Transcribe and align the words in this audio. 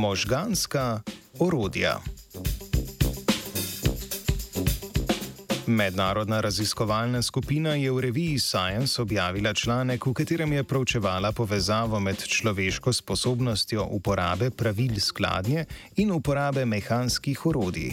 Možganska 0.00 1.00
orodja. 1.38 2.00
Mednarodna 5.66 6.40
raziskovalna 6.40 7.22
skupina 7.22 7.74
je 7.74 7.92
v 7.92 8.00
reviji 8.00 8.38
Science 8.38 9.02
objavila 9.02 9.54
članek, 9.54 10.06
v 10.06 10.12
katerem 10.12 10.52
je 10.52 10.64
proučevala 10.64 11.32
povezavo 11.32 12.00
med 12.00 12.16
človeško 12.16 12.92
sposobnostjo 12.92 13.84
uporabe 13.90 14.50
pravil 14.50 15.00
skladnje 15.00 15.64
in 15.96 16.12
uporabe 16.12 16.64
mehanskih 16.64 17.46
orodij. 17.46 17.92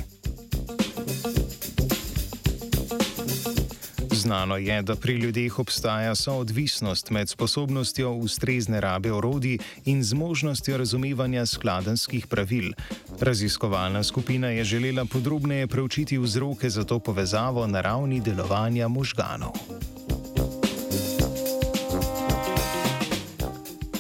Znano 4.28 4.58
je, 4.58 4.82
da 4.82 4.96
pri 4.96 5.14
ljudeh 5.14 5.60
obstaja 5.60 6.16
soodvisnost 6.16 7.10
med 7.10 7.30
sposobnostjo 7.30 8.12
ustrezne 8.12 8.82
rabe 8.82 9.12
orodij 9.12 9.58
in 9.86 10.04
zmožnostjo 10.04 10.78
razumevanja 10.78 11.46
skladenskih 11.46 12.28
pravil. 12.28 12.74
Raziskovalna 13.20 14.04
skupina 14.04 14.48
je 14.48 14.64
želela 14.64 15.06
podrobneje 15.06 15.68
preučiti 15.68 16.18
vzroke 16.18 16.70
za 16.70 16.84
to 16.84 17.00
povezavo 17.00 17.68
na 17.68 17.82
ravni 17.82 18.20
delovanja 18.20 18.88
možganov. 18.88 19.56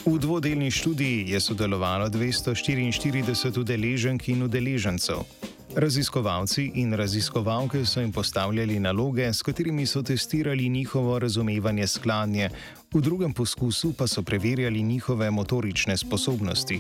V 0.06 0.20
dvodelni 0.20 0.72
študiji 0.72 1.30
je 1.30 1.40
sodelovalo 1.40 2.10
244 2.10 3.60
udeleženk 3.60 4.30
in 4.30 4.44
udeležencev. 4.44 5.24
Raziskovalci 5.78 6.72
in 6.76 6.94
raziskovalke 6.94 7.86
so 7.86 8.02
jim 8.02 8.12
postavljali 8.12 8.80
naloge, 8.80 9.34
s 9.34 9.42
katerimi 9.42 9.86
so 9.86 10.02
testirali 10.02 10.70
njihovo 10.70 11.20
razumevanje 11.20 11.88
skladnje, 11.88 12.50
v 12.94 13.02
drugem 13.02 13.34
poskusu 13.34 13.94
pa 13.94 14.08
so 14.08 14.24
preverjali 14.24 14.84
njihove 14.84 15.32
motorične 15.32 15.98
sposobnosti. 15.98 16.80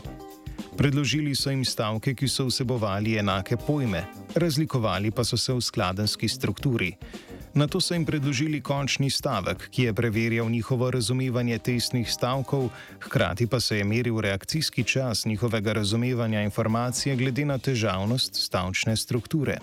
Predložili 0.78 1.36
so 1.36 1.50
jim 1.50 1.66
stavke, 1.66 2.16
ki 2.16 2.28
so 2.28 2.45
vsebovali 2.45 3.17
enake 3.17 3.58
pojme, 3.58 4.04
razlikovali 4.36 5.11
pa 5.11 5.23
so 5.23 5.38
se 5.38 5.54
v 5.54 5.61
skladenski 5.61 6.30
strukturi. 6.30 6.95
Na 7.53 7.67
to 7.67 7.81
so 7.81 7.94
jim 7.94 8.06
predložili 8.06 8.62
končni 8.62 9.09
stavek, 9.09 9.70
ki 9.70 9.84
je 9.84 9.94
preverjal 9.94 10.50
njihovo 10.50 10.92
razumevanje 10.92 11.58
testnih 11.58 12.12
stavkov, 12.12 12.70
hkrati 13.00 13.48
pa 13.48 13.59
se 13.59 13.78
je 13.78 13.84
meril 13.84 14.22
reakcijski 14.22 14.84
čas 14.84 15.26
njihovega 15.26 15.73
razumevanja 15.73 16.42
informacije 16.42 17.16
glede 17.16 17.45
na 17.45 17.58
težavnost 17.58 18.36
stavčne 18.36 18.95
strukture. 18.95 19.58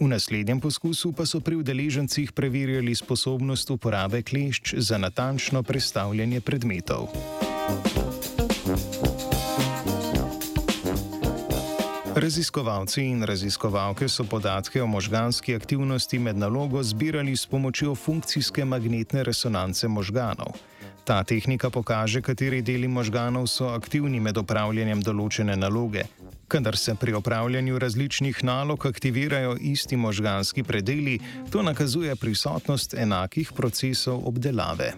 V 0.00 0.06
naslednjem 0.06 0.60
poskusu 0.60 1.12
pa 1.12 1.26
so 1.26 1.40
pri 1.40 1.56
udeležencih 1.56 2.32
preverjali 2.32 2.94
sposobnost 2.94 3.70
uporabe 3.70 4.22
klešč 4.22 4.74
za 4.78 4.98
natančno 4.98 5.62
predstavljanje 5.62 6.40
predmetov. 6.40 7.10
Raziskovalci 12.18 13.02
in 13.02 13.22
raziskovalke 13.22 14.08
so 14.08 14.24
podatke 14.24 14.82
o 14.82 14.86
možganski 14.86 15.54
aktivnosti 15.54 16.18
med 16.18 16.36
nalogo 16.36 16.82
zbirali 16.82 17.36
s 17.36 17.46
pomočjo 17.46 17.94
funkcijske 17.94 18.64
magnetne 18.64 19.22
resonance 19.22 19.88
možganov. 19.88 20.50
Ta 21.04 21.24
tehnika 21.24 21.70
pokaže, 21.70 22.22
kateri 22.22 22.58
deli 22.62 22.88
možganov 22.88 23.46
so 23.46 23.68
aktivni 23.70 24.18
med 24.20 24.38
opravljanjem 24.38 25.02
določene 25.02 25.54
naloge. 25.56 26.02
Kadar 26.48 26.76
se 26.76 26.96
pri 26.98 27.14
opravljanju 27.14 27.78
različnih 27.78 28.42
nalog 28.44 28.86
aktivirajo 28.86 29.54
isti 29.60 29.96
možganski 29.96 30.62
predeli, 30.62 31.20
to 31.52 31.62
nakazuje 31.62 32.16
prisotnost 32.16 32.94
enakih 32.94 33.52
procesov 33.52 34.26
obdelave. 34.26 34.90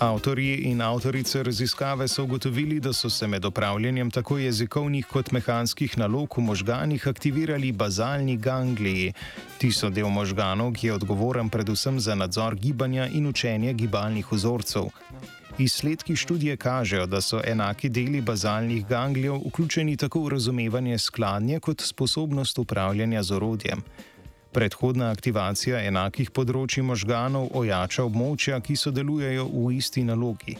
Avtorji 0.00 0.54
in 0.64 0.80
avtorice 0.80 1.42
raziskave 1.42 2.08
so 2.08 2.22
ugotovili, 2.24 2.80
da 2.80 2.92
so 2.92 3.10
se 3.10 3.26
med 3.26 3.44
opravljanjem 3.44 4.10
tako 4.10 4.38
jezikovnih 4.38 5.06
kot 5.06 5.30
mehanskih 5.32 5.98
nalog 5.98 6.34
v 6.36 6.40
možganih 6.40 7.08
aktivirali 7.08 7.72
bazalni 7.72 8.36
gangliji. 8.36 9.12
Ti 9.58 9.72
so 9.72 9.90
del 9.90 10.08
možganov, 10.08 10.72
ki 10.72 10.86
je 10.86 10.94
odgovoren 10.94 11.48
predvsem 11.48 12.00
za 12.00 12.14
nadzor 12.14 12.56
gibanja 12.56 13.08
in 13.12 13.26
učenje 13.26 13.72
gibalnih 13.72 14.32
vzorcev. 14.32 14.88
Izsledki 15.58 16.16
študije 16.16 16.56
kažejo, 16.56 17.06
da 17.06 17.20
so 17.20 17.42
enaki 17.44 17.88
deli 17.88 18.20
bazalnih 18.20 18.86
ganglijev 18.86 19.36
vključeni 19.46 19.96
tako 19.96 20.22
v 20.24 20.28
razumevanje 20.28 20.98
skladnje 20.98 21.60
kot 21.60 21.80
sposobnost 21.80 22.58
upravljanja 22.58 23.22
z 23.22 23.32
orodjem. 23.36 23.84
Predhodna 24.50 25.12
aktivacija 25.14 25.78
enakih 25.86 26.32
področji 26.34 26.82
možganov 26.82 27.52
ojača 27.54 28.02
območja, 28.08 28.58
ki 28.58 28.74
sodelujejo 28.74 29.44
v 29.46 29.76
isti 29.76 30.02
nalogi. 30.02 30.56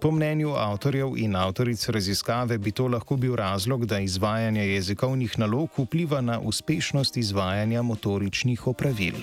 Po 0.00 0.12
mnenju 0.14 0.54
avtorjev 0.56 1.16
in 1.20 1.36
avtoric 1.36 1.82
raziskave 1.92 2.56
bi 2.58 2.72
to 2.72 2.86
lahko 2.88 3.18
bil 3.20 3.34
razlog, 3.36 3.84
da 3.86 3.98
izvajanje 4.00 4.64
jezikovnih 4.64 5.38
nalog 5.42 5.76
vpliva 5.76 6.22
na 6.24 6.38
uspešnost 6.40 7.16
izvajanja 7.20 7.82
motoričnih 7.82 8.66
opravil. 8.66 9.18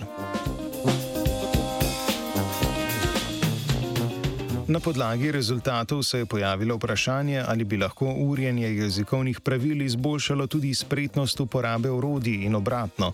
Na 4.68 4.80
podlagi 4.80 5.32
rezultatov 5.32 6.04
se 6.04 6.18
je 6.18 6.26
pojavilo 6.26 6.76
vprašanje, 6.76 7.44
ali 7.48 7.64
bi 7.64 7.78
lahko 7.78 8.14
urjenje 8.14 8.68
jezikovnih 8.68 9.40
pravil 9.42 9.82
izboljšalo 9.82 10.48
tudi 10.48 10.74
spretnost 10.74 11.40
uporabe 11.40 11.90
orodij 11.90 12.46
in 12.46 12.56
obratno. 12.56 13.14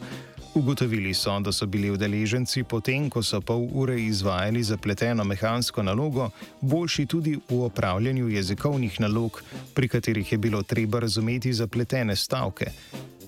Ugotovili 0.53 1.13
so, 1.13 1.39
da 1.39 1.51
so 1.51 1.65
bili 1.65 1.91
udeleženci 1.91 2.63
potem, 2.63 3.09
ko 3.09 3.23
so 3.23 3.41
pol 3.41 3.69
ure 3.73 4.01
izvajali 4.01 4.63
zapleteno 4.63 5.23
mehansko 5.23 5.83
nalogo, 5.83 6.29
boljši 6.61 7.05
tudi 7.05 7.39
v 7.49 7.63
opravljanju 7.63 8.29
jezikovnih 8.29 8.99
nalog, 8.99 9.43
pri 9.73 9.87
katerih 9.87 10.31
je 10.31 10.37
bilo 10.37 10.63
treba 10.63 10.99
razumeti 10.99 11.53
zapletene 11.53 12.15
stavke. 12.15 12.65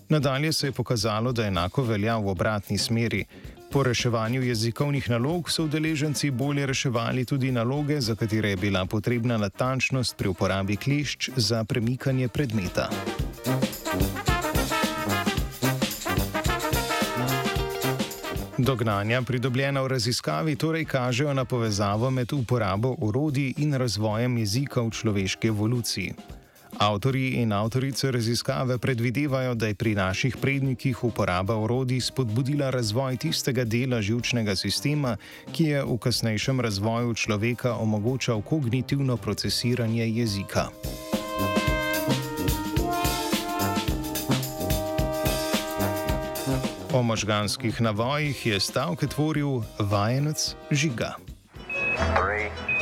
Nadalje 0.10 0.54
se 0.54 0.68
je 0.68 0.72
pokazalo, 0.72 1.32
da 1.32 1.46
enako 1.46 1.84
velja 1.84 2.18
v 2.18 2.28
obratni 2.28 2.78
smeri. 2.78 3.26
Po 3.72 3.84
reševanju 3.84 4.44
jezikovnih 4.44 5.10
nalog 5.10 5.52
so 5.52 5.64
udeleženci 5.64 6.32
bolje 6.32 6.66
reševali 6.66 7.26
tudi 7.26 7.52
naloge, 7.52 8.02
za 8.02 8.16
katere 8.16 8.50
je 8.50 8.58
bila 8.58 8.86
potrebna 8.86 9.38
natančnost 9.38 10.18
pri 10.18 10.28
uporabi 10.28 10.76
klišč 10.76 11.30
za 11.36 11.64
premikanje 11.64 12.28
predmeta. 12.28 12.90
Dognanja, 18.58 19.22
pridobljena 19.22 19.82
v 19.82 19.88
raziskavi, 19.88 20.56
torej 20.56 20.86
kažejo 20.86 21.34
na 21.34 21.46
povezavo 21.46 22.12
med 22.12 22.34
uporabo 22.34 22.96
orodij 23.02 23.54
in 23.58 23.74
razvojem 23.74 24.38
jezika 24.38 24.82
v 24.82 24.90
človeški 24.90 25.48
evoluciji. 25.48 26.14
Avtori 26.78 27.42
in 27.42 27.54
avtorice 27.54 28.12
raziskave 28.12 28.78
predvidevajo, 28.78 29.56
da 29.56 29.68
je 29.68 29.76
pri 29.76 29.96
naših 29.96 30.38
prednikih 30.38 31.04
uporaba 31.04 31.56
orodij 31.56 32.02
spodbudila 32.02 32.70
razvoj 32.70 33.18
tistega 33.18 33.64
dela 33.64 34.02
žilčnega 34.02 34.56
sistema, 34.56 35.18
ki 35.52 35.64
je 35.64 35.84
v 35.84 35.98
kasnejšem 35.98 36.62
razvoju 36.62 37.14
človeka 37.14 37.76
omogočal 37.78 38.42
kognitivno 38.42 39.18
procesiranje 39.18 40.08
jezika. 40.08 40.70
O 46.94 47.02
možganskih 47.04 47.82
navojih 47.82 48.46
je 48.46 48.60
stavke 48.60 49.08
tvoril 49.08 49.62
vajenec 49.80 50.56
žiga. 50.72 51.16
Three. 52.16 52.73